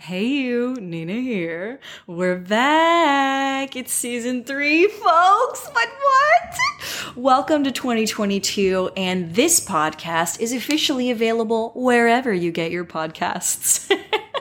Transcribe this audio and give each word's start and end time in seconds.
Hey, 0.00 0.24
you, 0.24 0.76
Nina 0.80 1.20
here. 1.20 1.78
We're 2.06 2.38
back. 2.38 3.76
It's 3.76 3.92
season 3.92 4.44
three, 4.44 4.86
folks. 4.86 5.68
But 5.74 5.88
what? 6.00 7.16
Welcome 7.16 7.64
to 7.64 7.70
2022, 7.70 8.92
and 8.96 9.34
this 9.34 9.60
podcast 9.60 10.40
is 10.40 10.54
officially 10.54 11.10
available 11.10 11.72
wherever 11.74 12.32
you 12.32 12.50
get 12.50 12.70
your 12.70 12.86
podcasts. 12.86 13.94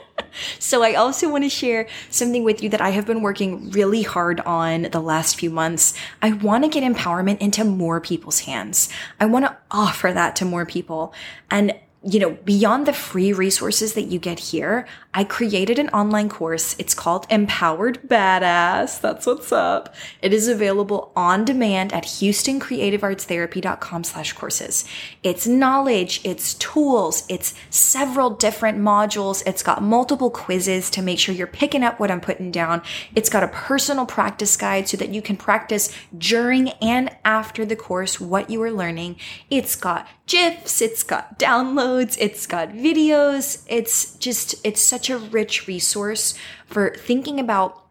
so, 0.59 0.81
I 0.81 0.93
also 0.93 1.29
want 1.29 1.43
to 1.43 1.49
share 1.49 1.89
something 2.09 2.45
with 2.45 2.63
you 2.63 2.69
that 2.69 2.79
I 2.79 2.91
have 2.91 3.05
been 3.05 3.21
working 3.21 3.69
really 3.71 4.03
hard 4.03 4.39
on 4.39 4.83
the 4.83 5.01
last 5.01 5.37
few 5.37 5.49
months. 5.49 5.93
I 6.21 6.31
want 6.31 6.63
to 6.63 6.69
get 6.69 6.89
empowerment 6.89 7.39
into 7.39 7.65
more 7.65 7.99
people's 7.99 8.39
hands. 8.39 8.87
I 9.19 9.25
want 9.25 9.43
to 9.43 9.57
offer 9.71 10.13
that 10.13 10.37
to 10.37 10.45
more 10.45 10.65
people. 10.65 11.13
And 11.51 11.73
you 12.03 12.19
know, 12.19 12.31
beyond 12.45 12.85
the 12.85 12.93
free 12.93 13.33
resources 13.33 13.93
that 13.93 14.03
you 14.03 14.19
get 14.19 14.39
here, 14.39 14.87
I 15.11 15.23
created 15.23 15.79
an 15.79 15.89
online 15.89 16.29
course. 16.29 16.75
It's 16.77 16.93
called 16.93 17.25
Empowered 17.31 17.99
Badass. 18.07 19.01
That's 19.01 19.25
what's 19.25 19.51
up. 19.51 19.95
It 20.21 20.33
is 20.33 20.47
available 20.47 21.11
on 21.15 21.45
demand 21.45 21.93
at 21.93 22.03
houstoncreativeartstherapy.com 22.03 24.03
slash 24.03 24.33
courses. 24.33 24.85
It's 25.23 25.47
knowledge, 25.47 26.21
it's 26.23 26.53
tools, 26.53 27.23
it's 27.27 27.55
several 27.71 28.29
different 28.29 28.77
modules. 28.77 29.41
It's 29.47 29.63
got 29.63 29.81
multiple 29.81 30.29
quizzes 30.29 30.91
to 30.91 31.01
make 31.01 31.17
sure 31.17 31.33
you're 31.33 31.47
picking 31.47 31.83
up 31.83 31.99
what 31.99 32.11
I'm 32.11 32.21
putting 32.21 32.51
down. 32.51 32.83
It's 33.15 33.29
got 33.29 33.43
a 33.43 33.47
personal 33.47 34.05
practice 34.05 34.55
guide 34.57 34.89
so 34.89 34.97
that 34.97 35.09
you 35.09 35.23
can 35.23 35.37
practice 35.37 35.91
during 36.15 36.69
and 36.83 37.09
after 37.25 37.65
the 37.65 37.75
course 37.75 38.21
what 38.21 38.51
you 38.51 38.61
are 38.61 38.71
learning. 38.71 39.15
It's 39.49 39.75
got 39.75 40.07
GIFs, 40.27 40.79
it's 40.79 41.01
got 41.01 41.39
downloads, 41.39 42.15
it's 42.19 42.45
got 42.45 42.69
videos. 42.69 43.63
It's 43.67 44.13
just, 44.17 44.53
it's 44.63 44.79
such 44.79 44.98
a 45.07 45.19
rich 45.19 45.67
resource 45.67 46.33
for 46.65 46.95
thinking 46.95 47.39
about 47.39 47.85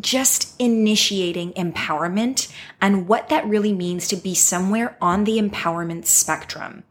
just 0.00 0.58
initiating 0.58 1.52
empowerment 1.52 2.50
and 2.80 3.06
what 3.06 3.28
that 3.28 3.46
really 3.46 3.72
means 3.72 4.08
to 4.08 4.16
be 4.16 4.34
somewhere 4.34 4.96
on 5.00 5.24
the 5.24 5.38
empowerment 5.38 6.06
spectrum. 6.06 6.84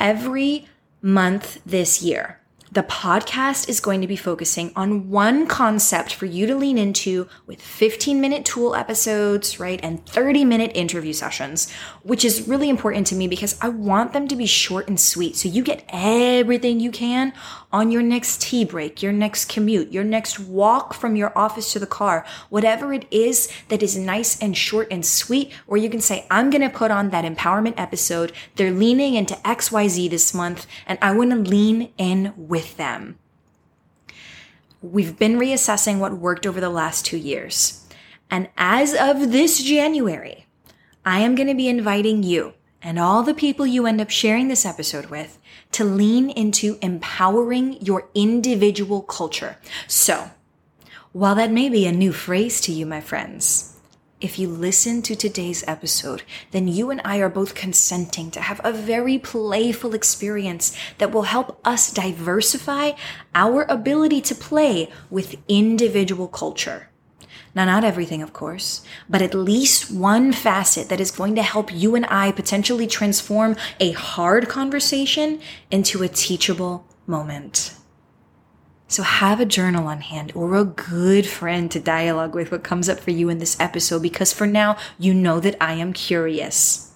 Every 0.00 0.68
month 1.02 1.60
this 1.66 2.02
year, 2.02 2.40
the 2.72 2.82
podcast 2.82 3.68
is 3.68 3.80
going 3.80 4.00
to 4.00 4.06
be 4.06 4.16
focusing 4.16 4.72
on 4.74 5.10
one 5.10 5.46
concept 5.46 6.14
for 6.14 6.24
you 6.24 6.46
to 6.46 6.56
lean 6.56 6.78
into 6.78 7.28
with 7.46 7.60
15 7.60 8.18
minute 8.18 8.46
tool 8.46 8.74
episodes, 8.74 9.60
right? 9.60 9.78
And 9.82 10.04
30 10.06 10.46
minute 10.46 10.72
interview 10.74 11.12
sessions, 11.12 11.70
which 12.02 12.24
is 12.24 12.48
really 12.48 12.70
important 12.70 13.06
to 13.08 13.14
me 13.14 13.28
because 13.28 13.58
I 13.60 13.68
want 13.68 14.14
them 14.14 14.26
to 14.26 14.36
be 14.36 14.46
short 14.46 14.88
and 14.88 14.98
sweet. 14.98 15.36
So 15.36 15.50
you 15.50 15.62
get 15.62 15.84
everything 15.90 16.80
you 16.80 16.90
can 16.90 17.34
on 17.72 17.90
your 17.90 18.02
next 18.02 18.42
tea 18.42 18.64
break, 18.64 19.02
your 19.02 19.12
next 19.12 19.48
commute, 19.48 19.92
your 19.92 20.04
next 20.04 20.38
walk 20.38 20.92
from 20.92 21.16
your 21.16 21.36
office 21.36 21.72
to 21.72 21.78
the 21.78 21.86
car, 21.86 22.24
whatever 22.50 22.92
it 22.92 23.06
is 23.10 23.50
that 23.68 23.82
is 23.82 23.96
nice 23.96 24.40
and 24.40 24.56
short 24.56 24.88
and 24.90 25.06
sweet, 25.06 25.52
where 25.66 25.80
you 25.80 25.88
can 25.88 26.00
say, 26.00 26.26
I'm 26.30 26.50
going 26.50 26.62
to 26.62 26.68
put 26.68 26.90
on 26.90 27.10
that 27.10 27.24
empowerment 27.24 27.74
episode. 27.76 28.32
They're 28.56 28.70
leaning 28.70 29.14
into 29.14 29.34
XYZ 29.36 30.10
this 30.10 30.34
month 30.34 30.66
and 30.86 30.98
I 31.00 31.12
want 31.16 31.30
to 31.30 31.36
lean 31.36 31.92
in 31.96 32.34
with 32.36 32.76
them. 32.76 33.18
We've 34.82 35.16
been 35.16 35.38
reassessing 35.38 35.98
what 35.98 36.18
worked 36.18 36.46
over 36.46 36.60
the 36.60 36.68
last 36.68 37.06
two 37.06 37.16
years. 37.16 37.86
And 38.30 38.48
as 38.56 38.94
of 38.94 39.30
this 39.30 39.62
January, 39.62 40.46
I 41.04 41.20
am 41.20 41.34
going 41.34 41.48
to 41.48 41.54
be 41.54 41.68
inviting 41.68 42.22
you 42.22 42.54
and 42.82 42.98
all 42.98 43.22
the 43.22 43.34
people 43.34 43.66
you 43.66 43.86
end 43.86 44.00
up 44.00 44.10
sharing 44.10 44.48
this 44.48 44.66
episode 44.66 45.06
with 45.06 45.38
to 45.72 45.84
lean 45.84 46.30
into 46.30 46.78
empowering 46.82 47.80
your 47.80 48.08
individual 48.14 49.02
culture. 49.02 49.56
So, 49.88 50.30
while 51.12 51.34
that 51.34 51.50
may 51.50 51.68
be 51.68 51.86
a 51.86 51.92
new 51.92 52.12
phrase 52.12 52.60
to 52.62 52.72
you, 52.72 52.86
my 52.86 53.00
friends, 53.00 53.72
if 54.22 54.38
you 54.38 54.48
listen 54.48 55.02
to 55.02 55.16
today's 55.16 55.64
episode, 55.66 56.22
then 56.52 56.68
you 56.68 56.90
and 56.90 57.00
I 57.04 57.18
are 57.18 57.28
both 57.28 57.56
consenting 57.56 58.30
to 58.30 58.40
have 58.40 58.60
a 58.62 58.72
very 58.72 59.18
playful 59.18 59.94
experience 59.94 60.76
that 60.98 61.10
will 61.10 61.22
help 61.22 61.60
us 61.66 61.92
diversify 61.92 62.92
our 63.34 63.64
ability 63.64 64.20
to 64.20 64.34
play 64.36 64.90
with 65.10 65.34
individual 65.48 66.28
culture. 66.28 66.91
Now, 67.54 67.66
not 67.66 67.84
everything, 67.84 68.22
of 68.22 68.32
course, 68.32 68.82
but 69.10 69.20
at 69.20 69.34
least 69.34 69.90
one 69.90 70.32
facet 70.32 70.88
that 70.88 71.00
is 71.00 71.10
going 71.10 71.34
to 71.34 71.42
help 71.42 71.72
you 71.72 71.94
and 71.94 72.06
I 72.06 72.32
potentially 72.32 72.86
transform 72.86 73.56
a 73.78 73.92
hard 73.92 74.48
conversation 74.48 75.38
into 75.70 76.02
a 76.02 76.08
teachable 76.08 76.86
moment. 77.06 77.74
So 78.88 79.02
have 79.02 79.40
a 79.40 79.46
journal 79.46 79.86
on 79.86 80.00
hand 80.00 80.32
or 80.34 80.54
a 80.54 80.64
good 80.64 81.26
friend 81.26 81.70
to 81.70 81.80
dialogue 81.80 82.34
with 82.34 82.50
what 82.50 82.62
comes 82.62 82.88
up 82.88 83.00
for 83.00 83.10
you 83.10 83.28
in 83.28 83.38
this 83.38 83.58
episode 83.60 84.02
because 84.02 84.32
for 84.32 84.46
now, 84.46 84.76
you 84.98 85.12
know 85.12 85.38
that 85.40 85.56
I 85.60 85.74
am 85.74 85.92
curious. 85.92 86.90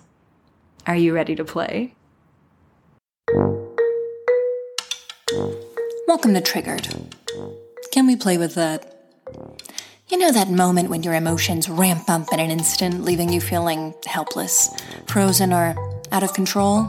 Are 0.87 0.97
you 0.97 1.15
ready 1.15 1.35
to 1.37 1.45
play? 1.45 1.95
Welcome 6.07 6.35
to 6.35 6.41
Triggered. 6.41 6.89
Can 7.93 8.07
we 8.07 8.17
play 8.17 8.39
with 8.39 8.55
that? 8.55 8.93
You 10.09 10.19
know 10.19 10.31
that 10.31 10.49
moment 10.49 10.89
when 10.89 11.03
your 11.03 11.15
emotions 11.15 11.69
ramp 11.69 12.09
up 12.09 12.33
in 12.33 12.39
an 12.39 12.49
instant, 12.49 13.03
leaving 13.03 13.33
you 13.33 13.41
feeling 13.41 13.93
helpless, 14.07 14.71
frozen, 15.09 15.53
or 15.53 15.75
out 16.13 16.23
of 16.23 16.33
control? 16.33 16.89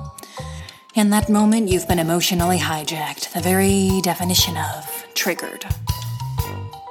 In 0.94 1.10
that 1.10 1.28
moment, 1.28 1.68
you've 1.68 1.88
been 1.88 1.98
emotionally 1.98 2.60
hijacked, 2.60 3.34
the 3.34 3.40
very 3.40 4.02
definition 4.04 4.56
of 4.56 5.08
triggered. 5.16 5.66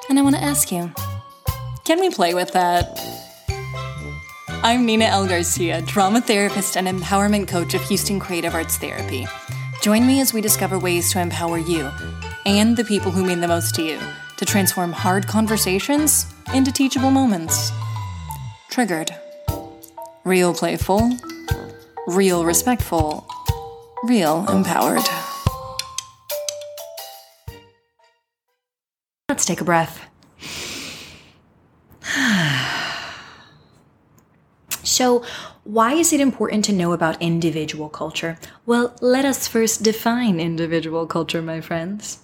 And 0.08 0.18
I 0.18 0.22
want 0.22 0.34
to 0.34 0.42
ask 0.42 0.72
you 0.72 0.92
can 1.84 2.00
we 2.00 2.10
play 2.10 2.34
with 2.34 2.50
that? 2.54 3.00
I'm 4.64 4.84
Nina 4.84 5.04
L. 5.04 5.28
Garcia, 5.28 5.80
drama 5.82 6.20
therapist 6.20 6.76
and 6.76 6.88
empowerment 6.88 7.46
coach 7.46 7.72
of 7.74 7.82
Houston 7.82 8.18
Creative 8.18 8.52
Arts 8.52 8.78
Therapy. 8.78 9.28
Join 9.80 10.04
me 10.04 10.20
as 10.20 10.34
we 10.34 10.40
discover 10.40 10.76
ways 10.76 11.12
to 11.12 11.20
empower 11.20 11.58
you 11.58 11.88
and 12.44 12.76
the 12.76 12.82
people 12.82 13.12
who 13.12 13.24
mean 13.24 13.40
the 13.40 13.46
most 13.46 13.76
to 13.76 13.84
you 13.84 14.00
to 14.36 14.44
transform 14.44 14.92
hard 14.92 15.26
conversations 15.26 16.26
into 16.54 16.72
teachable 16.72 17.10
moments. 17.10 17.70
Triggered. 18.70 19.14
Real 20.24 20.52
playful, 20.52 21.10
real 22.06 22.44
respectful, 22.44 23.26
real 24.04 24.46
empowered. 24.48 25.02
Let's 29.28 29.44
take 29.44 29.60
a 29.60 29.64
breath. 29.64 30.00
so, 34.96 35.22
why 35.64 35.92
is 35.92 36.14
it 36.14 36.22
important 36.22 36.64
to 36.64 36.72
know 36.72 36.94
about 36.94 37.20
individual 37.20 37.90
culture? 37.90 38.38
Well, 38.64 38.96
let 39.02 39.26
us 39.26 39.46
first 39.46 39.82
define 39.82 40.40
individual 40.40 41.06
culture, 41.06 41.42
my 41.42 41.60
friends. 41.60 42.20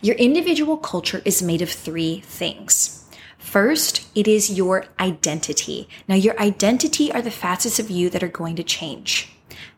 Your 0.00 0.16
individual 0.16 0.78
culture 0.78 1.20
is 1.26 1.42
made 1.42 1.60
of 1.60 1.68
three 1.68 2.20
things. 2.20 3.06
First, 3.36 4.08
it 4.14 4.26
is 4.26 4.56
your 4.56 4.86
identity. 4.98 5.86
Now, 6.08 6.14
your 6.14 6.40
identity 6.40 7.12
are 7.12 7.20
the 7.20 7.30
facets 7.30 7.78
of 7.78 7.90
you 7.90 8.08
that 8.08 8.22
are 8.22 8.28
going 8.28 8.56
to 8.56 8.64
change. 8.64 9.28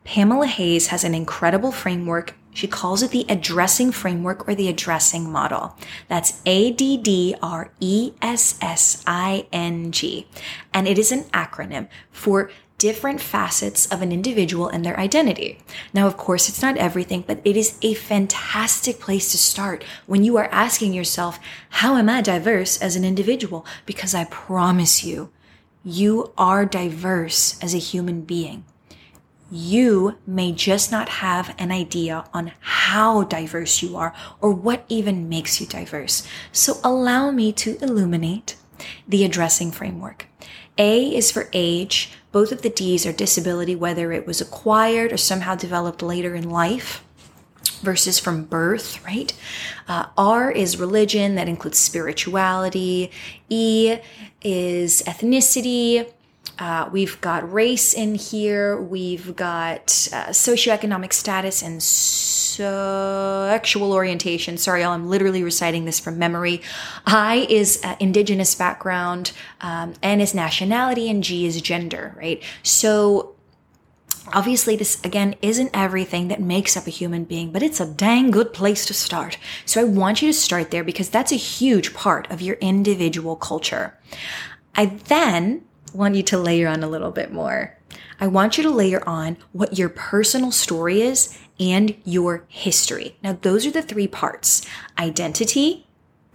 Pamela 0.04 0.46
Hays 0.46 0.86
has 0.86 1.02
an 1.02 1.16
incredible 1.16 1.72
framework 1.72 2.36
she 2.56 2.66
calls 2.66 3.02
it 3.02 3.10
the 3.10 3.26
addressing 3.28 3.92
framework 3.92 4.48
or 4.48 4.54
the 4.54 4.68
addressing 4.68 5.30
model. 5.30 5.76
That's 6.08 6.40
A 6.46 6.70
D 6.72 6.96
D 6.96 7.36
R 7.42 7.70
E 7.80 8.12
S 8.22 8.58
S 8.62 9.04
I 9.06 9.46
N 9.52 9.92
G. 9.92 10.26
And 10.72 10.88
it 10.88 10.98
is 10.98 11.12
an 11.12 11.24
acronym 11.24 11.86
for 12.10 12.50
different 12.78 13.20
facets 13.20 13.84
of 13.92 14.00
an 14.00 14.10
individual 14.10 14.68
and 14.68 14.86
their 14.86 14.98
identity. 14.98 15.58
Now, 15.92 16.06
of 16.06 16.16
course, 16.16 16.48
it's 16.48 16.62
not 16.62 16.78
everything, 16.78 17.24
but 17.26 17.42
it 17.44 17.58
is 17.58 17.76
a 17.82 17.92
fantastic 17.92 19.00
place 19.00 19.30
to 19.32 19.38
start 19.38 19.84
when 20.06 20.24
you 20.24 20.38
are 20.38 20.48
asking 20.50 20.94
yourself, 20.94 21.38
how 21.68 21.96
am 21.96 22.08
I 22.08 22.22
diverse 22.22 22.80
as 22.80 22.96
an 22.96 23.04
individual? 23.04 23.66
Because 23.84 24.14
I 24.14 24.24
promise 24.24 25.04
you, 25.04 25.30
you 25.84 26.32
are 26.38 26.64
diverse 26.64 27.62
as 27.62 27.74
a 27.74 27.78
human 27.78 28.22
being 28.22 28.64
you 29.50 30.18
may 30.26 30.52
just 30.52 30.90
not 30.90 31.08
have 31.08 31.54
an 31.58 31.70
idea 31.70 32.24
on 32.34 32.52
how 32.60 33.22
diverse 33.24 33.82
you 33.82 33.96
are 33.96 34.14
or 34.40 34.52
what 34.52 34.84
even 34.88 35.28
makes 35.28 35.60
you 35.60 35.66
diverse. 35.66 36.26
So 36.52 36.78
allow 36.82 37.30
me 37.30 37.52
to 37.52 37.78
illuminate 37.82 38.56
the 39.06 39.24
addressing 39.24 39.70
framework. 39.70 40.26
A 40.78 41.14
is 41.14 41.30
for 41.30 41.48
age. 41.52 42.12
Both 42.32 42.52
of 42.52 42.62
the 42.62 42.70
D's 42.70 43.06
are 43.06 43.12
disability, 43.12 43.74
whether 43.74 44.12
it 44.12 44.26
was 44.26 44.40
acquired 44.40 45.12
or 45.12 45.16
somehow 45.16 45.54
developed 45.54 46.02
later 46.02 46.34
in 46.34 46.50
life 46.50 47.02
versus 47.82 48.18
from 48.18 48.44
birth, 48.44 49.04
right? 49.04 49.32
Uh, 49.88 50.06
R 50.16 50.50
is 50.50 50.78
religion, 50.78 51.34
that 51.36 51.48
includes 51.48 51.78
spirituality. 51.78 53.10
E 53.48 53.96
is 54.42 55.02
ethnicity, 55.02 56.10
Uh, 56.58 56.88
we've 56.90 57.20
got 57.20 57.52
race 57.52 57.92
in 57.92 58.14
here. 58.14 58.80
We've 58.80 59.36
got 59.36 60.08
uh, 60.12 60.28
socioeconomic 60.28 61.12
status 61.12 61.62
and 61.62 61.82
sexual 61.82 62.62
orientation. 63.92 64.56
Sorry, 64.56 64.82
y'all, 64.82 64.92
I'm 64.92 65.08
literally 65.08 65.42
reciting 65.42 65.84
this 65.84 66.00
from 66.00 66.18
memory. 66.18 66.62
I 67.06 67.46
is 67.50 67.80
uh, 67.84 67.96
indigenous 68.00 68.54
background, 68.54 69.32
um, 69.60 69.94
N 70.02 70.20
is 70.20 70.34
nationality, 70.34 71.10
and 71.10 71.22
G 71.22 71.46
is 71.46 71.60
gender, 71.60 72.14
right? 72.16 72.42
So 72.62 73.32
Obviously, 74.32 74.74
this 74.74 75.00
again 75.04 75.36
isn't 75.40 75.70
everything 75.72 76.26
that 76.28 76.40
makes 76.40 76.76
up 76.76 76.88
a 76.88 76.90
human 76.90 77.24
being, 77.24 77.52
but 77.52 77.62
it's 77.62 77.78
a 77.78 77.86
dang 77.86 78.32
good 78.32 78.52
place 78.52 78.84
to 78.86 78.94
start. 78.94 79.38
So 79.64 79.80
I 79.80 79.84
want 79.84 80.20
you 80.20 80.28
to 80.28 80.32
start 80.32 80.72
there 80.72 80.82
because 80.82 81.08
that's 81.08 81.30
a 81.30 81.36
huge 81.36 81.94
part 81.94 82.28
of 82.30 82.42
your 82.42 82.56
individual 82.56 83.36
culture. 83.36 83.96
I 84.74 84.86
then 84.86 85.65
want 85.92 86.14
you 86.14 86.22
to 86.24 86.38
layer 86.38 86.68
on 86.68 86.82
a 86.82 86.88
little 86.88 87.10
bit 87.10 87.32
more. 87.32 87.76
I 88.20 88.26
want 88.26 88.56
you 88.56 88.62
to 88.64 88.70
layer 88.70 89.06
on 89.06 89.36
what 89.52 89.78
your 89.78 89.88
personal 89.88 90.50
story 90.50 91.02
is 91.02 91.38
and 91.60 91.96
your 92.04 92.44
history. 92.48 93.16
Now, 93.22 93.38
those 93.40 93.66
are 93.66 93.70
the 93.70 93.82
three 93.82 94.08
parts 94.08 94.66
identity, 94.98 95.86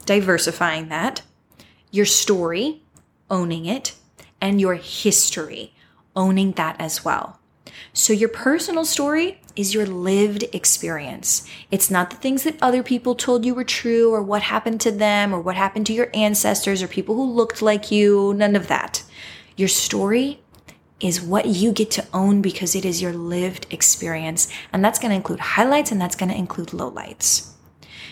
diversifying 0.06 0.89
that, 0.89 1.21
your 1.92 2.06
story, 2.06 2.83
owning 3.30 3.65
it, 3.65 3.95
and 4.39 4.62
your 4.62 4.75
history, 4.75 5.74
owning 6.15 6.54
that 6.54 6.75
as 6.80 7.04
well. 7.06 7.39
So, 7.94 8.13
your 8.13 8.30
personal 8.30 8.86
story 8.86 9.42
is 9.56 9.74
your 9.74 9.86
lived 9.86 10.45
experience. 10.54 11.45
It's 11.71 11.92
not 11.92 12.09
the 12.09 12.15
things 12.15 12.44
that 12.44 12.62
other 12.62 12.83
people 12.83 13.15
told 13.15 13.45
you 13.45 13.54
were 13.54 13.63
true 13.63 14.13
or 14.13 14.21
what 14.21 14.44
happened 14.44 14.80
to 14.81 14.92
them 14.92 15.33
or 15.33 15.42
what 15.42 15.56
happened 15.56 15.88
to 15.88 15.94
your 15.94 16.09
ancestors 16.13 16.81
or 16.81 16.88
people 16.88 17.15
who 17.15 17.25
looked 17.25 17.62
like 17.62 17.92
you. 17.92 18.33
None 18.33 18.56
of 18.56 18.68
that. 18.68 19.04
Your 19.62 19.68
story 19.68 20.40
is 21.00 21.22
what 21.22 21.46
you 21.46 21.72
get 21.72 21.92
to 21.92 22.08
own 22.16 22.42
because 22.42 22.74
it 22.74 22.84
is 22.84 23.00
your 23.00 23.13
lived 23.13 23.68
experience. 23.69 24.52
And 24.74 24.84
that's 24.84 24.98
going 24.98 25.12
to 25.12 25.16
include 25.16 25.40
highlights 25.40 25.92
and 25.92 26.02
that's 26.02 26.16
going 26.16 26.31
to 26.31 26.36
include 26.36 26.69
lowlights. 26.69 27.52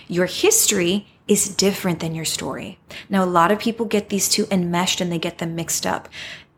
Your 0.08 0.28
history 0.28 1.08
is 1.28 1.50
different 1.50 2.02
than 2.02 2.14
your 2.14 2.24
story. 2.24 2.78
Now, 3.10 3.24
a 3.24 3.26
lot 3.26 3.52
of 3.52 3.58
people 3.58 3.88
get 3.88 4.10
these 4.10 4.30
two 4.30 4.46
enmeshed 4.52 5.02
and 5.02 5.12
they 5.12 5.18
get 5.18 5.40
them 5.40 5.56
mixed 5.56 5.88
up 5.88 6.08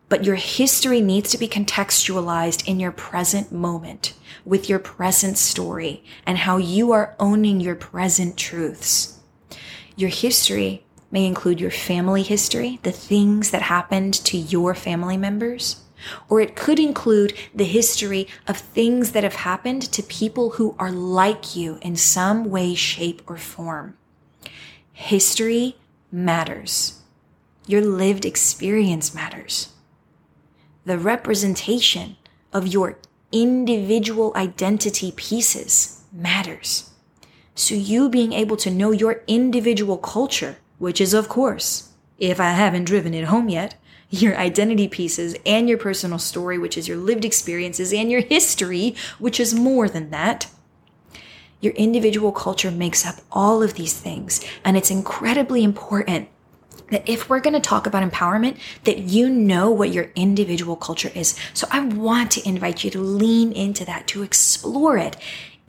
but 0.10 0.26
your 0.26 0.36
history 0.36 1.00
needs 1.00 1.30
to 1.30 1.38
be 1.38 1.48
contextualized 1.48 2.68
in 2.68 2.82
your 2.82 2.92
present 2.92 3.50
moment 3.50 4.14
with 4.44 4.68
your 4.68 4.78
present 4.78 5.38
story 5.38 6.04
and 6.26 6.40
how 6.40 6.58
you 6.58 6.92
are 6.92 7.16
owning 7.18 7.62
your 7.62 7.76
present 7.76 8.36
truths. 8.36 9.22
Your 9.96 10.10
history 10.10 10.84
may 11.12 11.26
include 11.26 11.60
your 11.60 11.72
family 11.72 12.24
history, 12.24 12.80
the 12.84 12.92
things 12.92 13.52
that 13.52 13.64
happened 13.64 14.14
to 14.14 14.38
your 14.38 14.74
family 14.74 15.18
members, 15.18 15.82
or 16.30 16.42
it 16.42 16.56
could 16.56 16.80
include 16.80 17.34
the 17.54 17.66
history 17.66 18.28
of 18.48 18.58
things 18.58 19.12
that 19.12 19.24
have 19.24 19.36
happened 19.36 19.82
to 19.84 20.02
people 20.04 20.52
who 20.52 20.76
are 20.80 20.92
like 20.92 21.56
you 21.56 21.78
in 21.82 21.96
some 21.96 22.50
way, 22.50 22.74
shape, 22.74 23.22
or 23.28 23.38
form. 23.38 23.98
History 24.94 25.76
matters. 26.12 27.02
Your 27.68 27.82
lived 27.82 28.26
experience 28.26 29.14
matters 29.14 29.72
the 30.86 30.98
representation 30.98 32.18
of 32.54 32.68
your 32.68 32.98
individual 33.32 34.34
identity 34.36 35.12
pieces 35.12 36.04
matters. 36.12 36.90
So, 37.54 37.76
you 37.76 38.10
being 38.10 38.34
able 38.34 38.58
to 38.58 38.72
know 38.72 38.92
your 38.92 39.24
individual 39.28 39.98
culture, 39.98 40.58
which 40.82 41.00
is, 41.00 41.14
of 41.14 41.30
course, 41.30 41.90
if 42.18 42.40
I 42.40 42.54
haven't 42.54 42.86
driven 42.86 43.14
it 43.14 43.26
home 43.26 43.50
yet, 43.50 43.76
your 44.10 44.36
identity 44.36 44.88
pieces 44.88 45.36
and 45.46 45.70
your 45.70 45.78
personal 45.78 46.18
story, 46.18 46.58
which 46.58 46.76
is 46.76 46.88
your 46.88 46.98
lived 46.98 47.24
experiences, 47.24 47.94
and 47.94 48.10
your 48.10 48.22
history, 48.22 48.96
which 49.20 49.40
is 49.40 49.54
more 49.54 49.88
than 49.88 50.10
that. 50.10 50.48
Your 51.60 51.74
individual 51.74 52.32
culture 52.32 52.72
makes 52.72 53.06
up 53.06 53.18
all 53.32 53.62
of 53.62 53.76
these 53.76 53.94
things, 53.94 54.44
and 54.66 54.76
it's 54.76 54.90
incredibly 54.90 55.64
important 55.64 56.30
that 56.90 57.08
if 57.08 57.30
we're 57.30 57.40
going 57.40 57.54
to 57.54 57.60
talk 57.60 57.86
about 57.86 58.04
empowerment, 58.10 58.58
that 58.86 58.98
you 58.98 59.30
know 59.30 59.70
what 59.70 59.92
your 59.92 60.10
individual 60.16 60.76
culture 60.76 61.12
is. 61.14 61.38
So 61.54 61.68
I 61.70 61.86
want 61.86 62.32
to 62.32 62.50
invite 62.50 62.84
you 62.84 62.90
to 62.90 63.00
lean 63.00 63.52
into 63.52 63.86
that, 63.86 64.08
to 64.08 64.24
explore 64.24 64.98
it. 64.98 65.16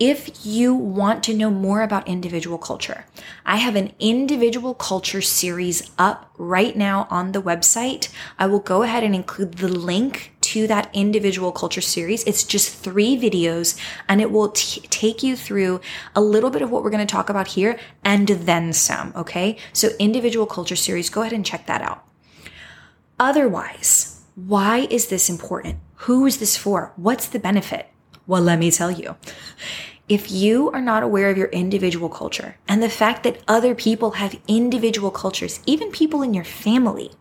If 0.05 0.45
you 0.45 0.75
want 0.75 1.23
to 1.23 1.33
know 1.33 1.49
more 1.49 1.81
about 1.81 2.09
individual 2.09 2.59
culture, 2.59 3.07
I 3.47 3.59
have 3.59 3.77
an 3.77 3.93
individual 4.01 4.75
culture 4.75 5.23
series 5.23 5.93
up 5.97 6.29
right 6.37 6.77
now 6.77 7.07
on 7.09 7.31
the 7.31 7.41
website. 7.41 8.09
I 8.37 8.47
will 8.47 8.59
go 8.59 8.83
ahead 8.83 9.05
and 9.05 9.15
include 9.15 9.59
the 9.59 9.69
link 9.69 10.35
to 10.41 10.67
that 10.67 10.91
individual 10.93 11.53
culture 11.53 11.81
series. 11.81 12.25
It's 12.25 12.43
just 12.43 12.75
three 12.75 13.17
videos 13.17 13.79
and 14.09 14.21
it 14.21 14.33
will 14.33 14.49
t- 14.49 14.81
take 14.91 15.23
you 15.23 15.37
through 15.37 15.81
a 16.17 16.21
little 16.21 16.51
bit 16.51 16.63
of 16.63 16.73
what 16.73 16.83
we're 16.83 16.91
going 16.91 17.07
to 17.07 17.15
talk 17.15 17.31
about 17.31 17.47
here 17.47 17.79
and 18.03 18.27
then 18.27 18.73
some. 18.73 19.13
Okay. 19.15 19.57
So 19.73 19.91
individual 20.01 20.47
culture 20.47 20.75
series, 20.75 21.11
go 21.11 21.21
ahead 21.21 21.33
and 21.33 21.47
check 21.47 21.69
that 21.69 21.81
out. 21.81 22.05
Otherwise, 23.21 24.21
why 24.35 24.89
is 24.91 25.07
this 25.07 25.31
important? 25.31 25.79
Who 26.07 26.27
is 26.27 26.39
this 26.39 26.57
for? 26.57 26.93
What's 26.97 27.29
the 27.29 27.39
benefit? 27.39 27.89
Well, 28.27 28.43
let 28.43 28.59
me 28.59 28.71
tell 28.71 28.91
you. 28.91 29.17
If 30.13 30.31
you 30.31 30.71
are 30.73 30.83
not 30.83 31.03
aware 31.03 31.31
of 31.31 31.39
your 31.39 31.47
individual 31.47 32.11
culture 32.11 32.57
and 32.69 32.83
the 32.83 32.91
fact 32.91 33.23
that 33.23 33.43
other 33.49 33.75
people 33.75 34.11
have 34.11 34.39
individual 34.47 35.11
cultures, 35.11 35.61
even 35.65 35.91
people 35.91 36.21
in 36.21 36.35
your 36.35 36.45
family, 36.45 37.13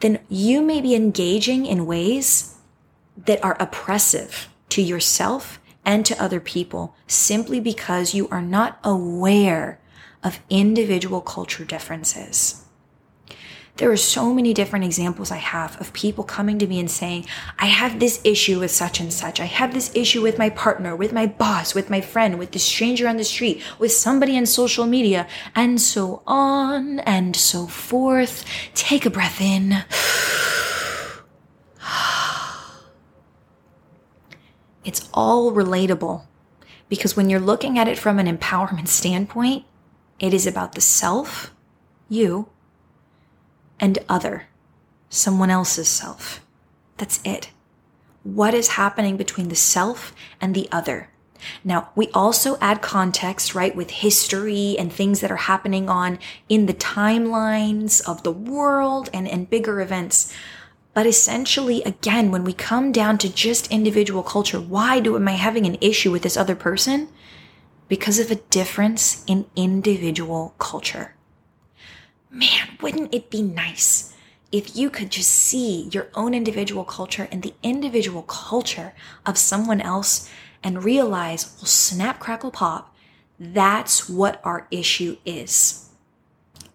then 0.00 0.18
you 0.28 0.60
may 0.60 0.80
be 0.80 0.96
engaging 0.96 1.64
in 1.64 1.86
ways 1.86 2.56
that 3.16 3.44
are 3.44 3.56
oppressive 3.60 4.48
to 4.70 4.82
yourself 4.82 5.60
and 5.84 6.04
to 6.06 6.20
other 6.20 6.40
people 6.40 6.96
simply 7.06 7.60
because 7.60 8.14
you 8.14 8.26
are 8.30 8.42
not 8.42 8.80
aware 8.82 9.78
of 10.24 10.40
individual 10.50 11.20
culture 11.20 11.64
differences. 11.64 12.64
There 13.78 13.92
are 13.92 13.96
so 13.96 14.34
many 14.34 14.52
different 14.54 14.84
examples 14.84 15.30
I 15.30 15.36
have 15.36 15.80
of 15.80 15.92
people 15.92 16.24
coming 16.24 16.58
to 16.58 16.66
me 16.66 16.80
and 16.80 16.90
saying, 16.90 17.26
I 17.60 17.66
have 17.66 18.00
this 18.00 18.20
issue 18.24 18.58
with 18.58 18.72
such 18.72 18.98
and 18.98 19.12
such. 19.12 19.38
I 19.38 19.44
have 19.44 19.72
this 19.72 19.94
issue 19.94 20.20
with 20.20 20.36
my 20.36 20.50
partner, 20.50 20.96
with 20.96 21.12
my 21.12 21.26
boss, 21.26 21.76
with 21.76 21.88
my 21.88 22.00
friend, 22.00 22.40
with 22.40 22.50
the 22.50 22.58
stranger 22.58 23.06
on 23.06 23.18
the 23.18 23.24
street, 23.24 23.62
with 23.78 23.92
somebody 23.92 24.36
on 24.36 24.46
social 24.46 24.84
media, 24.84 25.28
and 25.54 25.80
so 25.80 26.24
on 26.26 26.98
and 27.00 27.36
so 27.36 27.68
forth. 27.68 28.44
Take 28.74 29.06
a 29.06 29.10
breath 29.10 29.40
in. 29.40 29.84
It's 34.84 35.08
all 35.12 35.52
relatable 35.52 36.22
because 36.88 37.14
when 37.14 37.28
you're 37.28 37.40
looking 37.40 37.78
at 37.78 37.88
it 37.88 37.98
from 37.98 38.18
an 38.18 38.26
empowerment 38.26 38.88
standpoint, 38.88 39.66
it 40.18 40.32
is 40.32 40.46
about 40.46 40.72
the 40.72 40.80
self, 40.80 41.52
you, 42.08 42.48
and 43.80 43.98
other, 44.08 44.44
someone 45.08 45.50
else's 45.50 45.88
self. 45.88 46.40
That's 46.96 47.20
it. 47.24 47.50
What 48.22 48.54
is 48.54 48.68
happening 48.68 49.16
between 49.16 49.48
the 49.48 49.56
self 49.56 50.14
and 50.40 50.54
the 50.54 50.68
other? 50.72 51.08
Now, 51.62 51.90
we 51.94 52.08
also 52.08 52.58
add 52.60 52.82
context, 52.82 53.54
right, 53.54 53.74
with 53.74 53.90
history 53.90 54.76
and 54.78 54.92
things 54.92 55.20
that 55.20 55.30
are 55.30 55.36
happening 55.36 55.88
on 55.88 56.18
in 56.48 56.66
the 56.66 56.74
timelines 56.74 58.06
of 58.08 58.24
the 58.24 58.32
world 58.32 59.08
and, 59.12 59.28
and 59.28 59.48
bigger 59.48 59.80
events. 59.80 60.34
But 60.94 61.06
essentially, 61.06 61.82
again, 61.84 62.32
when 62.32 62.42
we 62.42 62.52
come 62.52 62.90
down 62.90 63.18
to 63.18 63.32
just 63.32 63.70
individual 63.70 64.24
culture, 64.24 64.60
why 64.60 64.98
do 64.98 65.14
am 65.14 65.28
I 65.28 65.32
having 65.32 65.64
an 65.64 65.78
issue 65.80 66.10
with 66.10 66.22
this 66.22 66.36
other 66.36 66.56
person? 66.56 67.08
Because 67.86 68.18
of 68.18 68.32
a 68.32 68.42
difference 68.50 69.24
in 69.28 69.46
individual 69.54 70.54
culture 70.58 71.14
man, 72.30 72.76
wouldn't 72.80 73.14
it 73.14 73.30
be 73.30 73.42
nice 73.42 74.14
if 74.50 74.76
you 74.76 74.88
could 74.88 75.10
just 75.10 75.30
see 75.30 75.88
your 75.92 76.08
own 76.14 76.32
individual 76.34 76.84
culture 76.84 77.28
and 77.30 77.42
the 77.42 77.54
individual 77.62 78.22
culture 78.22 78.94
of 79.26 79.36
someone 79.36 79.80
else 79.80 80.30
and 80.62 80.84
realize, 80.84 81.54
well, 81.58 81.66
snap, 81.66 82.18
crackle, 82.18 82.50
pop, 82.50 82.94
that's 83.38 84.08
what 84.08 84.40
our 84.44 84.66
issue 84.70 85.16
is. 85.24 85.90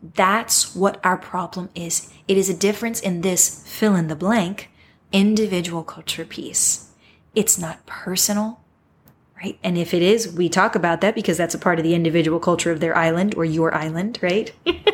That's 0.02 0.76
what 0.76 1.00
our 1.04 1.18
problem 1.18 1.70
is. 1.76 2.12
It 2.28 2.38
is 2.38 2.50
a 2.50 2.58
difference 2.58 3.00
in 3.00 3.22
this 3.22 3.64
fill 3.68 3.96
in 3.96 4.08
the 4.08 4.16
blank 4.16 4.70
individual 5.12 5.84
culture 5.84 6.26
piece. 6.26 6.92
It's 7.36 7.58
not 7.58 7.86
personal, 7.86 8.60
right? 9.42 9.58
And 9.64 9.78
if 9.78 9.94
it 9.94 10.02
is, 10.02 10.32
we 10.34 10.48
talk 10.48 10.76
about 10.76 11.02
that 11.02 11.16
because 11.16 11.38
that's 11.38 11.56
a 11.56 11.60
part 11.60 11.80
of 11.80 11.84
the 11.84 11.96
individual 11.96 12.40
culture 12.40 12.72
of 12.72 12.80
their 12.80 12.96
island 12.96 13.36
or 13.36 13.46
your 13.46 13.74
island, 13.74 14.20
right? 14.22 14.52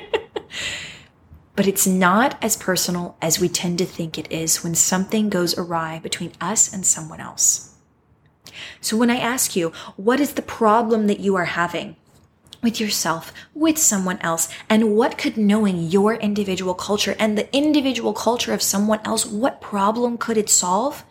but 1.60 1.68
it's 1.68 1.86
not 1.86 2.42
as 2.42 2.56
personal 2.56 3.18
as 3.22 3.42
we 3.42 3.50
tend 3.50 3.78
to 3.78 3.86
think 3.86 4.18
it 4.18 4.32
is 4.32 4.64
when 4.64 4.74
something 4.74 5.28
goes 5.28 5.58
awry 5.58 6.00
between 6.00 6.32
us 6.40 6.72
and 6.72 6.86
someone 6.86 7.20
else. 7.20 7.76
So 8.80 8.96
when 8.96 9.10
I 9.10 9.18
ask 9.18 9.58
you, 9.58 9.74
what 9.98 10.22
is 10.22 10.36
the 10.36 10.42
problem 10.42 11.08
that 11.08 11.20
you 11.20 11.36
are 11.36 11.44
having? 11.44 11.98
with 12.62 12.80
yourself, 12.80 13.34
with 13.54 13.78
someone 13.78 14.20
else, 14.20 14.50
and 14.70 14.96
what 14.96 15.18
could 15.18 15.38
knowing 15.38 15.82
your 15.82 16.16
individual 16.16 16.74
culture 16.74 17.16
and 17.18 17.38
the 17.38 17.54
individual 17.56 18.12
culture 18.12 18.54
of 18.54 18.62
someone 18.62 19.00
else, 19.06 19.26
what 19.26 19.62
problem 19.62 20.18
could 20.18 20.38
it 20.38 20.50
solve? 20.50 21.06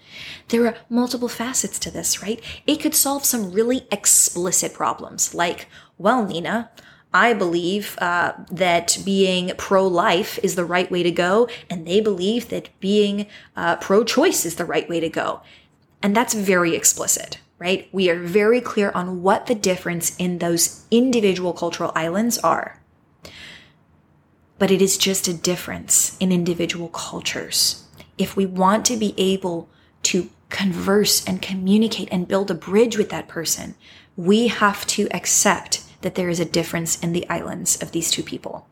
There 0.48 0.66
are 0.66 0.76
multiple 0.90 1.28
facets 1.28 1.78
to 1.78 1.90
this, 1.90 2.22
right? 2.22 2.42
It 2.66 2.80
could 2.80 2.94
solve 2.94 3.24
some 3.24 3.50
really 3.50 3.86
explicit 3.90 4.74
problems 4.74 5.34
like, 5.34 5.68
well, 5.96 6.26
Nina, 6.26 6.70
I 7.12 7.32
believe 7.32 7.96
uh, 8.00 8.32
that 8.50 8.98
being 9.04 9.52
pro 9.56 9.86
life 9.86 10.38
is 10.42 10.56
the 10.56 10.64
right 10.64 10.90
way 10.90 11.02
to 11.02 11.10
go, 11.10 11.48
and 11.70 11.86
they 11.86 12.00
believe 12.00 12.48
that 12.50 12.68
being 12.80 13.26
uh, 13.56 13.76
pro 13.76 14.04
choice 14.04 14.44
is 14.44 14.56
the 14.56 14.66
right 14.66 14.88
way 14.88 15.00
to 15.00 15.08
go. 15.08 15.40
And 16.02 16.14
that's 16.14 16.34
very 16.34 16.76
explicit, 16.76 17.38
right? 17.58 17.88
We 17.92 18.10
are 18.10 18.18
very 18.18 18.60
clear 18.60 18.90
on 18.94 19.22
what 19.22 19.46
the 19.46 19.54
difference 19.54 20.14
in 20.16 20.38
those 20.38 20.84
individual 20.90 21.54
cultural 21.54 21.92
islands 21.94 22.38
are. 22.38 22.80
But 24.58 24.70
it 24.70 24.82
is 24.82 24.98
just 24.98 25.28
a 25.28 25.34
difference 25.34 26.16
in 26.18 26.30
individual 26.30 26.88
cultures. 26.88 27.84
If 28.18 28.36
we 28.36 28.44
want 28.44 28.84
to 28.86 28.96
be 28.96 29.14
able 29.16 29.70
to 30.04 30.28
converse 30.50 31.24
and 31.24 31.40
communicate 31.40 32.08
and 32.10 32.28
build 32.28 32.50
a 32.50 32.54
bridge 32.54 32.98
with 32.98 33.10
that 33.10 33.28
person, 33.28 33.76
we 34.16 34.48
have 34.48 34.86
to 34.88 35.08
accept 35.12 35.84
that 36.00 36.14
there 36.14 36.28
is 36.28 36.40
a 36.40 36.44
difference 36.44 36.98
in 37.00 37.12
the 37.12 37.28
islands 37.28 37.80
of 37.82 37.92
these 37.92 38.10
two 38.10 38.22
people. 38.22 38.66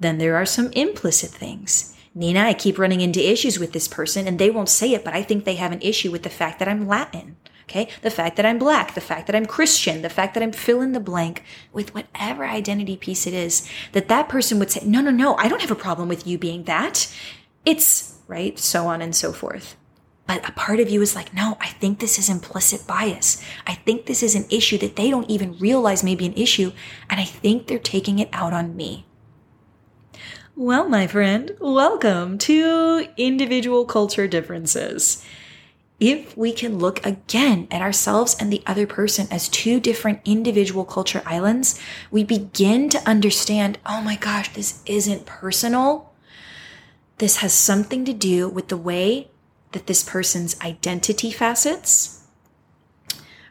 Then 0.00 0.18
there 0.18 0.36
are 0.36 0.46
some 0.46 0.72
implicit 0.72 1.30
things. 1.30 1.96
Nina, 2.14 2.40
I 2.40 2.54
keep 2.54 2.78
running 2.78 3.02
into 3.02 3.20
issues 3.20 3.58
with 3.58 3.72
this 3.72 3.88
person 3.88 4.26
and 4.26 4.38
they 4.38 4.50
won't 4.50 4.68
say 4.68 4.92
it, 4.92 5.04
but 5.04 5.14
I 5.14 5.22
think 5.22 5.44
they 5.44 5.56
have 5.56 5.72
an 5.72 5.82
issue 5.82 6.10
with 6.10 6.22
the 6.22 6.30
fact 6.30 6.58
that 6.58 6.68
I'm 6.68 6.86
Latin. 6.88 7.36
Okay. 7.68 7.88
The 8.02 8.10
fact 8.10 8.36
that 8.36 8.46
I'm 8.46 8.58
black, 8.58 8.94
the 8.94 9.00
fact 9.00 9.26
that 9.26 9.34
I'm 9.34 9.44
Christian, 9.44 10.02
the 10.02 10.08
fact 10.08 10.34
that 10.34 10.42
I'm 10.42 10.52
fill 10.52 10.80
in 10.80 10.92
the 10.92 11.00
blank 11.00 11.42
with 11.72 11.94
whatever 11.94 12.46
identity 12.46 12.96
piece 12.96 13.26
it 13.26 13.34
is 13.34 13.68
that 13.92 14.08
that 14.08 14.28
person 14.28 14.58
would 14.60 14.70
say, 14.70 14.86
no, 14.86 15.00
no, 15.00 15.10
no, 15.10 15.34
I 15.34 15.48
don't 15.48 15.60
have 15.60 15.72
a 15.72 15.76
problem 15.76 16.08
with 16.08 16.26
you 16.26 16.38
being 16.38 16.64
that. 16.64 17.12
It's 17.64 18.18
right. 18.28 18.56
So 18.58 18.86
on 18.86 19.02
and 19.02 19.16
so 19.16 19.32
forth. 19.32 19.76
But 20.26 20.48
a 20.48 20.52
part 20.52 20.80
of 20.80 20.90
you 20.90 21.02
is 21.02 21.14
like, 21.14 21.32
no, 21.32 21.56
I 21.60 21.68
think 21.68 22.00
this 22.00 22.18
is 22.18 22.28
implicit 22.28 22.86
bias. 22.86 23.42
I 23.66 23.74
think 23.74 24.06
this 24.06 24.22
is 24.22 24.34
an 24.34 24.46
issue 24.50 24.76
that 24.78 24.96
they 24.96 25.08
don't 25.10 25.30
even 25.30 25.58
realize 25.58 26.02
may 26.02 26.16
be 26.16 26.26
an 26.26 26.34
issue. 26.34 26.72
And 27.08 27.20
I 27.20 27.24
think 27.24 27.66
they're 27.66 27.78
taking 27.78 28.18
it 28.18 28.28
out 28.32 28.52
on 28.52 28.76
me. 28.76 29.06
Well, 30.56 30.88
my 30.88 31.06
friend, 31.06 31.54
welcome 31.60 32.38
to 32.38 33.06
individual 33.16 33.84
culture 33.84 34.26
differences. 34.26 35.24
If 36.00 36.36
we 36.36 36.52
can 36.52 36.78
look 36.78 37.04
again 37.06 37.68
at 37.70 37.80
ourselves 37.80 38.36
and 38.38 38.52
the 38.52 38.62
other 38.66 38.86
person 38.86 39.28
as 39.30 39.48
two 39.48 39.80
different 39.80 40.20
individual 40.24 40.84
culture 40.84 41.22
islands, 41.24 41.80
we 42.10 42.24
begin 42.24 42.88
to 42.90 43.08
understand 43.08 43.78
oh 43.86 44.02
my 44.02 44.16
gosh, 44.16 44.52
this 44.52 44.82
isn't 44.86 45.24
personal. 45.24 46.12
This 47.18 47.36
has 47.38 47.52
something 47.52 48.04
to 48.04 48.12
do 48.12 48.48
with 48.48 48.68
the 48.68 48.76
way 48.76 49.28
that 49.76 49.86
this 49.86 50.02
person's 50.02 50.58
identity 50.62 51.30
facets 51.30 52.24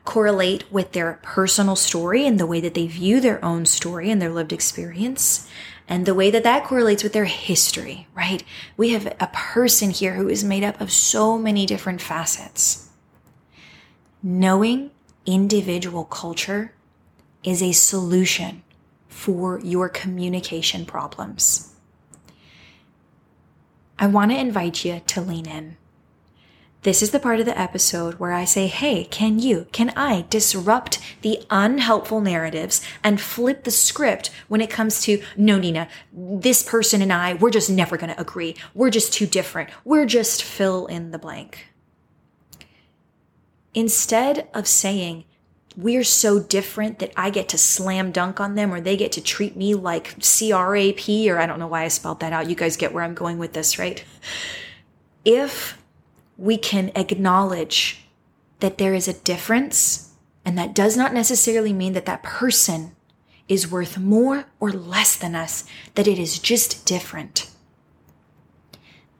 correlate 0.05 0.71
with 0.71 0.91
their 0.93 1.19
personal 1.21 1.75
story 1.75 2.25
and 2.25 2.39
the 2.39 2.47
way 2.47 2.59
that 2.59 2.73
they 2.73 2.87
view 2.87 3.21
their 3.21 3.43
own 3.45 3.63
story 3.63 4.09
and 4.09 4.19
their 4.19 4.31
lived 4.31 4.51
experience 4.51 5.47
and 5.87 6.07
the 6.07 6.15
way 6.15 6.31
that 6.31 6.43
that 6.43 6.63
correlates 6.63 7.03
with 7.03 7.13
their 7.13 7.25
history, 7.25 8.07
right? 8.15 8.43
We 8.75 8.89
have 8.89 9.05
a 9.19 9.29
person 9.33 9.91
here 9.91 10.15
who 10.15 10.27
is 10.27 10.43
made 10.43 10.63
up 10.63 10.81
of 10.81 10.91
so 10.91 11.37
many 11.37 11.67
different 11.67 12.01
facets. 12.01 12.89
Knowing 14.23 14.89
individual 15.27 16.05
culture 16.05 16.73
is 17.43 17.61
a 17.61 17.71
solution 17.71 18.63
for 19.07 19.59
your 19.59 19.89
communication 19.89 20.87
problems. 20.87 21.75
I 23.99 24.07
want 24.07 24.31
to 24.31 24.37
invite 24.37 24.83
you 24.83 25.01
to 25.05 25.21
lean 25.21 25.47
in. 25.47 25.77
This 26.85 27.01
is 27.01 27.09
the 27.09 27.19
part 27.19 27.39
of 27.39 27.47
the 27.47 27.59
episode 27.59 28.19
where 28.19 28.31
I 28.31 28.45
say, 28.45 28.67
Hey, 28.67 29.05
can 29.05 29.39
you, 29.39 29.65
can 29.71 29.91
I 29.95 30.27
disrupt 30.29 30.99
the 31.23 31.39
unhelpful 31.49 32.21
narratives 32.21 32.79
and 33.03 33.19
flip 33.19 33.63
the 33.63 33.71
script 33.71 34.29
when 34.49 34.61
it 34.61 34.69
comes 34.69 35.01
to, 35.01 35.19
no, 35.35 35.57
Nina, 35.57 35.87
this 36.13 36.61
person 36.61 37.01
and 37.01 37.11
I, 37.11 37.33
we're 37.33 37.49
just 37.49 37.71
never 37.71 37.97
going 37.97 38.13
to 38.13 38.21
agree. 38.21 38.55
We're 38.75 38.91
just 38.91 39.11
too 39.11 39.25
different. 39.25 39.71
We're 39.83 40.05
just 40.05 40.43
fill 40.43 40.85
in 40.85 41.09
the 41.09 41.17
blank. 41.17 41.69
Instead 43.73 44.47
of 44.53 44.67
saying, 44.67 45.25
we're 45.75 46.03
so 46.03 46.39
different 46.39 46.99
that 46.99 47.13
I 47.17 47.31
get 47.31 47.49
to 47.49 47.57
slam 47.57 48.11
dunk 48.11 48.39
on 48.39 48.53
them 48.53 48.71
or 48.71 48.79
they 48.79 48.95
get 48.95 49.11
to 49.13 49.21
treat 49.21 49.57
me 49.57 49.73
like 49.73 50.17
CRAP, 50.21 51.09
or 51.29 51.39
I 51.39 51.47
don't 51.47 51.57
know 51.57 51.65
why 51.65 51.83
I 51.83 51.87
spelled 51.87 52.19
that 52.19 52.31
out. 52.31 52.47
You 52.47 52.55
guys 52.55 52.77
get 52.77 52.93
where 52.93 53.03
I'm 53.03 53.15
going 53.15 53.39
with 53.39 53.53
this, 53.53 53.79
right? 53.79 54.03
If 55.25 55.79
we 56.37 56.57
can 56.57 56.91
acknowledge 56.95 58.05
that 58.59 58.77
there 58.77 58.93
is 58.93 59.07
a 59.07 59.13
difference, 59.13 60.13
and 60.43 60.57
that 60.57 60.75
does 60.75 60.95
not 60.97 61.13
necessarily 61.13 61.73
mean 61.73 61.93
that 61.93 62.05
that 62.05 62.23
person 62.23 62.95
is 63.47 63.69
worth 63.69 63.97
more 63.97 64.45
or 64.59 64.71
less 64.71 65.15
than 65.15 65.35
us, 65.35 65.65
that 65.95 66.07
it 66.07 66.17
is 66.17 66.39
just 66.39 66.85
different. 66.85 67.49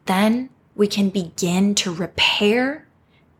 Then 0.05 0.49
we 0.75 0.87
can 0.87 1.09
begin 1.09 1.75
to 1.75 1.93
repair 1.93 2.87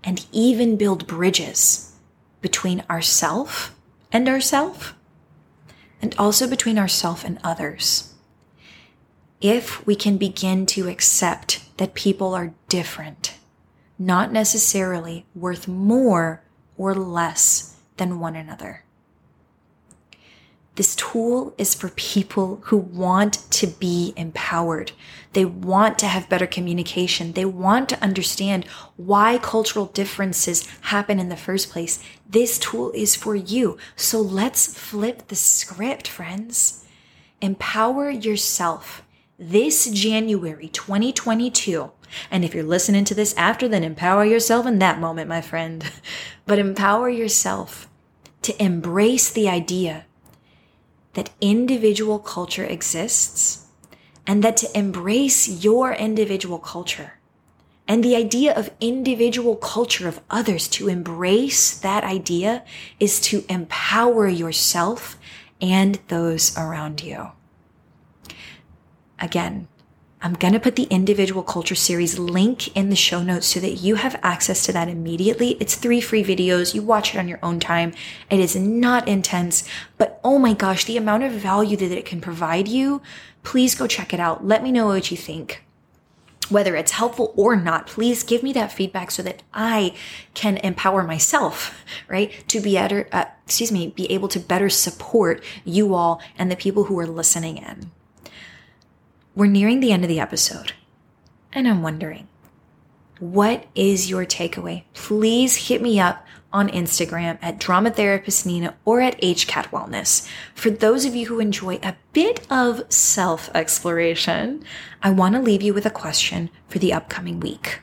and 0.03 0.25
even 0.31 0.77
build 0.77 1.07
bridges 1.07 1.93
between 2.41 2.83
ourself 2.89 3.75
and 4.11 4.29
ourself, 4.29 4.93
and 6.01 6.15
also 6.17 6.47
between 6.47 6.77
ourself 6.77 7.23
and 7.23 7.39
others. 7.43 8.13
If 9.41 9.85
we 9.85 9.95
can 9.95 10.17
begin 10.17 10.65
to 10.67 10.87
accept 10.87 11.61
that 11.77 11.93
people 11.93 12.33
are 12.33 12.53
different 12.69 13.34
not 13.97 14.31
necessarily 14.31 15.25
worth 15.33 15.67
more 15.67 16.41
or 16.77 16.93
less 16.93 17.77
than 17.97 18.19
one 18.19 18.35
another. 18.35 18.83
This 20.75 20.95
tool 20.97 21.53
is 21.57 21.73
for 21.73 21.87
people 21.89 22.59
who 22.65 22.75
want 22.75 23.49
to 23.51 23.67
be 23.67 24.13
empowered. 24.17 24.91
They 25.31 25.45
want 25.45 25.97
to 25.99 26.07
have 26.07 26.27
better 26.27 26.47
communication. 26.47 27.31
They 27.31 27.45
want 27.45 27.87
to 27.89 28.03
understand 28.03 28.65
why 28.97 29.37
cultural 29.37 29.85
differences 29.85 30.67
happen 30.81 31.17
in 31.17 31.29
the 31.29 31.37
first 31.37 31.69
place. 31.69 32.03
This 32.29 32.59
tool 32.59 32.91
is 32.91 33.15
for 33.15 33.35
you. 33.35 33.77
So 33.95 34.19
let's 34.19 34.77
flip 34.77 35.29
the 35.29 35.35
script, 35.35 36.09
friends. 36.09 36.85
Empower 37.39 38.09
yourself. 38.09 39.04
This 39.37 39.89
January 39.89 40.69
2022, 40.69 41.91
and 42.31 42.45
if 42.45 42.55
you're 42.55 42.63
listening 42.63 43.03
to 43.03 43.13
this 43.13 43.33
after, 43.35 43.67
then 43.67 43.83
empower 43.83 44.23
yourself 44.23 44.65
in 44.65 44.79
that 44.79 45.01
moment, 45.01 45.27
my 45.27 45.41
friend. 45.41 45.83
But 46.45 46.57
empower 46.57 47.09
yourself 47.09 47.89
to 48.43 48.63
embrace 48.63 49.29
the 49.29 49.49
idea 49.49 50.05
that 51.15 51.31
individual 51.41 52.19
culture 52.19 52.63
exists 52.63 53.65
and 54.25 54.41
that 54.41 54.55
to 54.57 54.77
embrace 54.77 55.65
your 55.65 55.91
individual 55.91 56.59
culture 56.59 57.15
and 57.89 58.03
the 58.03 58.15
idea 58.15 58.53
of 58.53 58.71
individual 58.79 59.57
culture 59.57 60.07
of 60.07 60.21
others, 60.29 60.67
to 60.69 60.87
embrace 60.87 61.77
that 61.77 62.05
idea 62.05 62.63
is 63.01 63.19
to 63.19 63.43
empower 63.49 64.29
yourself 64.29 65.19
and 65.59 65.99
those 66.07 66.57
around 66.57 67.03
you. 67.03 67.31
Again, 69.25 69.67
I'm 70.21 70.35
going 70.35 70.53
to 70.53 70.59
put 70.59 70.75
the 70.75 70.83
individual 70.83 71.41
culture 71.41 71.73
series 71.73 72.19
link 72.19 72.67
in 72.77 72.91
the 72.91 72.95
show 72.95 73.23
notes 73.23 73.47
so 73.47 73.59
that 73.59 73.81
you 73.81 73.95
have 73.95 74.19
access 74.21 74.63
to 74.67 74.71
that 74.73 74.87
immediately. 74.87 75.57
It's 75.59 75.73
three 75.73 75.99
free 75.99 76.23
videos. 76.23 76.75
You 76.75 76.83
watch 76.83 77.15
it 77.15 77.17
on 77.17 77.27
your 77.27 77.39
own 77.41 77.59
time. 77.59 77.95
It 78.29 78.39
is 78.39 78.55
not 78.55 79.07
intense, 79.07 79.67
but 79.97 80.19
oh 80.23 80.37
my 80.37 80.53
gosh, 80.53 80.85
the 80.85 80.95
amount 80.95 81.23
of 81.23 81.31
value 81.31 81.75
that 81.75 81.91
it 81.91 82.05
can 82.05 82.21
provide 82.21 82.67
you. 82.67 83.01
Please 83.41 83.73
go 83.73 83.87
check 83.87 84.13
it 84.13 84.19
out. 84.19 84.45
Let 84.45 84.61
me 84.61 84.71
know 84.71 84.85
what 84.85 85.09
you 85.09 85.17
think. 85.17 85.63
Whether 86.49 86.75
it's 86.75 86.91
helpful 86.91 87.33
or 87.35 87.55
not, 87.55 87.87
please 87.87 88.21
give 88.21 88.43
me 88.43 88.53
that 88.53 88.71
feedback 88.71 89.09
so 89.09 89.23
that 89.23 89.41
I 89.55 89.95
can 90.35 90.57
empower 90.57 91.01
myself, 91.01 91.83
right? 92.07 92.31
To 92.49 92.59
be 92.59 92.75
better, 92.75 93.09
uh, 93.11 93.25
excuse 93.47 93.71
me, 93.71 93.87
be 93.87 94.11
able 94.11 94.27
to 94.27 94.39
better 94.39 94.69
support 94.69 95.43
you 95.63 95.95
all 95.95 96.21
and 96.37 96.51
the 96.51 96.55
people 96.55 96.83
who 96.83 96.99
are 96.99 97.07
listening 97.07 97.57
in. 97.57 97.89
We're 99.35 99.47
nearing 99.47 99.81
the 99.81 99.91
end 99.91 100.05
of 100.05 100.07
the 100.07 100.21
episode, 100.21 100.71
and 101.51 101.67
I'm 101.67 101.81
wondering, 101.81 102.29
what 103.19 103.65
is 103.75 104.09
your 104.09 104.25
takeaway? 104.25 104.83
Please 104.93 105.67
hit 105.67 105.81
me 105.81 105.99
up 105.99 106.25
on 106.53 106.69
Instagram 106.69 107.37
at 107.41 107.59
Drama 107.59 107.91
Therapist 107.91 108.45
Nina 108.45 108.77
or 108.85 109.01
at 109.01 109.19
HCAT 109.19 109.71
Wellness. 109.71 110.25
For 110.53 110.69
those 110.69 111.03
of 111.03 111.15
you 111.15 111.25
who 111.25 111.41
enjoy 111.41 111.79
a 111.83 111.97
bit 112.13 112.49
of 112.49 112.89
self 112.89 113.49
exploration, 113.53 114.63
I 115.03 115.09
want 115.09 115.35
to 115.35 115.41
leave 115.41 115.61
you 115.61 115.73
with 115.73 115.85
a 115.85 115.89
question 115.89 116.49
for 116.69 116.79
the 116.79 116.93
upcoming 116.93 117.41
week. 117.41 117.81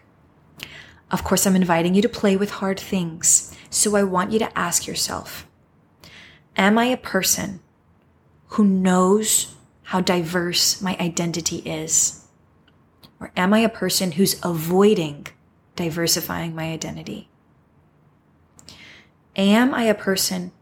Of 1.11 1.23
course, 1.23 1.47
I'm 1.47 1.55
inviting 1.55 1.95
you 1.95 2.01
to 2.01 2.09
play 2.09 2.35
with 2.35 2.51
hard 2.51 2.81
things, 2.81 3.55
so 3.69 3.95
I 3.95 4.05
want 4.05 4.33
you 4.33 4.39
to 4.39 4.59
ask 4.59 4.87
yourself 4.87 5.47
Am 6.57 6.79
I 6.79 6.87
a 6.87 6.97
person 6.97 7.61
who 8.47 8.65
knows 8.65 9.55
how 9.93 10.01
diverse 10.01 10.81
my 10.81 10.97
identity 10.99 11.59
is? 11.67 12.27
Or 13.21 13.31
am 13.37 13.53
I 13.53 13.59
a 13.59 13.69
person 13.69 14.13
who's 14.13 14.41
avoiding 14.43 15.27
diversifying 15.77 16.55
my 16.55 16.73
identity? 16.73 17.29
Am 19.37 19.75
I 19.75 19.83
a 19.83 19.95
person 19.95 20.53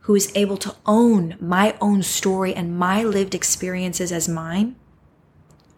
who 0.00 0.16
is 0.16 0.32
able 0.34 0.56
to 0.56 0.74
own 0.86 1.36
my 1.40 1.76
own 1.80 2.02
story 2.02 2.52
and 2.52 2.76
my 2.76 3.04
lived 3.04 3.32
experiences 3.32 4.10
as 4.10 4.28
mine? 4.28 4.74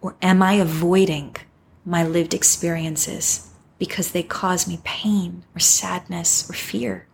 Or 0.01 0.17
am 0.23 0.43
I 0.43 0.55
avoiding 0.55 1.37
my 1.85 2.03
lived 2.03 2.33
experiences 2.33 3.51
because 3.79 4.13
they 4.13 4.23
cause 4.23 4.67
me 4.67 4.81
pain 4.85 5.45
or 5.55 5.59
sadness 5.59 6.49
or 6.49 6.55
fear? 6.55 7.07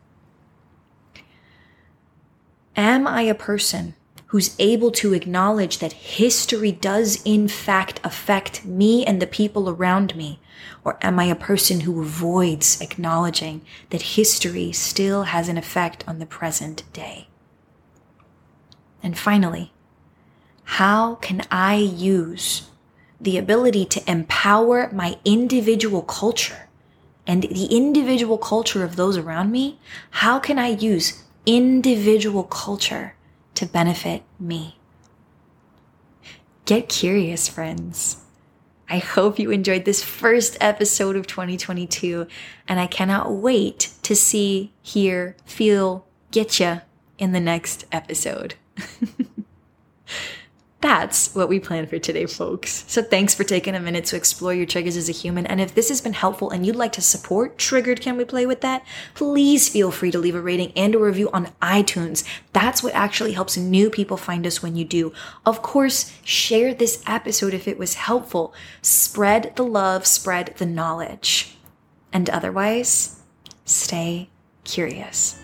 Am 2.77 3.09
I 3.09 3.23
a 3.23 3.35
person 3.35 3.97
who's 4.29 4.55
able 4.59 4.91
to 4.91 5.15
acknowledge 5.15 5.79
that 5.79 5.93
history 5.93 6.71
does 6.71 7.23
in 7.25 7.49
fact 7.49 7.99
affect 8.05 8.65
me 8.65 9.05
and 9.05 9.21
the 9.21 9.27
people 9.27 9.71
around 9.71 10.15
me? 10.15 10.39
Or 10.85 10.99
am 11.01 11.19
I 11.19 11.25
a 11.25 11.35
person 11.35 11.81
who 11.81 12.03
avoids 12.03 12.81
acknowledging 12.81 13.63
that 13.91 14.03
history 14.03 14.71
still 14.73 15.25
has 15.25 15.49
an 15.49 15.57
effect 15.57 16.05
on 16.07 16.19
the 16.19 16.27
present 16.27 16.83
day? 16.93 17.29
And 19.03 19.19
finally, 19.19 19.73
how 20.65 21.15
can 21.17 21.43
I 21.51 21.77
use 21.77 22.69
the 23.19 23.39
ability 23.39 23.87
to 23.87 24.11
empower 24.11 24.91
my 24.93 25.19
individual 25.25 26.03
culture 26.03 26.69
and 27.27 27.45
the 27.45 27.67
individual 27.67 28.37
culture 28.37 28.85
of 28.85 28.97
those 28.97 29.17
around 29.17 29.51
me? 29.51 29.81
How 30.11 30.39
can 30.39 30.59
I 30.59 30.69
use 30.69 31.25
individual 31.47 32.45
culture 32.45 33.15
to 33.59 33.67
benefit 33.67 34.23
me. 34.39 34.79
Get 36.65 36.89
curious, 36.89 37.49
friends. 37.49 38.19
I 38.89 38.99
hope 38.99 39.41
you 39.41 39.51
enjoyed 39.51 39.85
this 39.85 40.01
first 40.01 40.57
episode 40.61 41.17
of 41.17 41.27
2022, 41.27 42.29
and 42.69 42.79
I 42.79 42.87
cannot 42.87 43.33
wait 43.33 43.93
to 44.03 44.15
see, 44.15 44.73
hear, 44.81 45.37
feel, 45.45 46.07
get 46.31 46.61
ya 46.61 46.81
in 47.19 47.33
the 47.33 47.41
next 47.41 47.85
episode. 47.91 48.55
That's 50.81 51.35
what 51.35 51.49
we 51.49 51.59
plan 51.59 51.89
for 51.89 51.99
today, 51.99 52.27
folks. 52.27 52.85
So 52.87 53.03
thanks 53.03 53.35
for 53.35 53.43
taking 53.43 53.75
a 53.75 53.81
minute 53.81 54.05
to 54.07 54.17
explore 54.17 54.55
your 54.55 54.65
triggers 54.65 54.97
as 54.97 55.09
a 55.09 55.13
human. 55.13 55.45
And 55.45 55.61
if 55.61 55.75
this 55.75 55.89
has 55.89 56.01
been 56.01 56.13
helpful 56.13 56.51
and 56.51 56.65
you'd 56.65 56.77
like 56.77 56.93
to 56.93 57.03
support 57.03 57.59
Triggered 57.59 58.01
Can 58.01 58.17
We 58.17 58.25
Play 58.25 58.47
With 58.47 58.61
That, 58.61 58.87
please 59.15 59.69
feel 59.69 59.91
free 59.91 60.13
to 60.13 60.19
leave 60.21 60.37
a 60.37 60.41
rating 60.41 60.71
and 60.77 60.95
a 60.95 60.99
review 60.99 61.31
on 61.33 61.49
iTunes. 61.61 62.23
That's 62.53 62.81
what 62.81 62.95
actually 62.95 63.33
helps 63.33 63.57
new 63.57 63.91
people 63.91 64.17
find 64.17 64.47
us 64.47 64.63
when 64.63 64.77
you 64.77 64.85
do. 64.85 65.13
Of 65.45 65.63
course, 65.63 66.17
share 66.23 66.73
this 66.73 67.03
episode 67.09 67.55
if 67.55 67.67
it 67.67 67.79
was 67.79 67.95
helpful. 67.95 68.55
Spread 68.81 69.57
the 69.57 69.65
love, 69.65 70.07
spread 70.07 70.55
the 70.59 70.67
knowledge. 70.67 71.57
And 72.13 72.31
otherwise, 72.31 73.21
stay 73.65 74.31
curious. 74.63 75.41